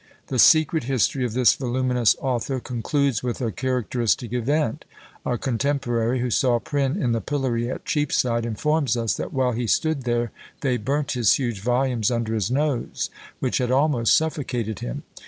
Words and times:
The 0.29 0.39
secret 0.39 0.85
history 0.85 1.23
of 1.25 1.33
this 1.33 1.53
voluminous 1.53 2.15
author 2.19 2.59
concludes 2.59 3.21
with 3.21 3.39
a 3.39 3.51
characteristic 3.51 4.33
event: 4.33 4.83
a 5.23 5.37
contemporary 5.37 6.21
who 6.21 6.31
saw 6.31 6.57
Prynne 6.57 6.99
in 6.99 7.11
the 7.11 7.21
pillory 7.21 7.69
at 7.69 7.85
Cheapside, 7.85 8.43
informs 8.43 8.97
us 8.97 9.13
that 9.13 9.31
while 9.31 9.51
he 9.51 9.67
stood 9.67 10.01
there 10.05 10.31
they 10.61 10.77
"burnt 10.77 11.11
his 11.11 11.33
huge 11.35 11.59
volumes 11.59 12.09
under 12.09 12.33
his 12.33 12.49
nose, 12.49 13.11
which 13.39 13.59
had 13.59 13.69
almost 13.69 14.15
suffocated 14.15 14.79
him." 14.79 15.03